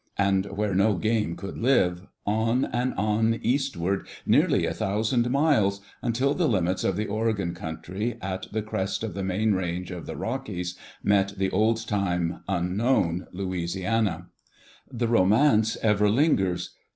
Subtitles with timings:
[0.17, 0.17] '^.
[0.27, 6.49] /and where no game could live, on a'rf^ipn^^stwai'd hearly a thou sand miles until the
[6.49, 11.85] limits of\t}x&{Ot^on country, at the crest of the main range^qf, ihe: Rtjcldes, met the old
[11.87, 14.25] time, unknown Louisiana;
[14.93, 16.71] ^/: *0 ^'•^''^ The romance ever lingers.